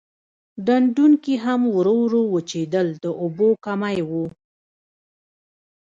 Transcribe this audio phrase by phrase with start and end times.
[0.65, 4.11] ډنډونکي هم ورو ورو وچېدل د اوبو کمی و.